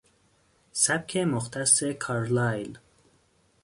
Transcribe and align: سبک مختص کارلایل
سبک 0.71 1.17
مختص 1.17 1.83
کارلایل 1.83 2.77